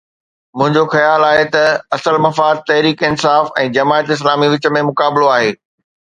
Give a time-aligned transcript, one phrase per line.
[0.57, 1.65] منهنجو خيال آهي ته
[1.97, 5.51] اصل مفاد تحريڪ انصاف ۽ جماعت اسلامي وچ ۾ مقابلو آهي.